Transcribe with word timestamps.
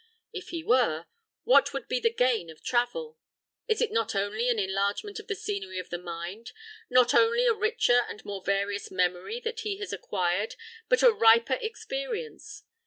If 0.33 0.47
he 0.47 0.63
were, 0.63 1.05
what 1.43 1.73
would 1.73 1.87
be 1.87 1.99
the 1.99 2.09
gain 2.11 2.49
of 2.49 2.63
travel? 2.63 3.19
It 3.67 3.81
is 3.83 3.91
not 3.91 4.15
only 4.15 4.49
an 4.49 4.57
enlargement 4.57 5.19
of 5.19 5.27
the 5.27 5.35
scenery 5.35 5.77
of 5.77 5.91
the 5.91 5.99
mind, 5.99 6.53
not 6.89 7.13
only 7.13 7.45
a 7.45 7.53
richer 7.53 8.07
and 8.09 8.25
more 8.25 8.41
various 8.43 8.89
memory 8.89 9.39
that 9.41 9.59
he 9.59 9.77
has 9.77 9.93
acquired, 9.93 10.55
but 10.89 11.03
a 11.03 11.11
riper 11.13 11.59
experience. 11.61 12.63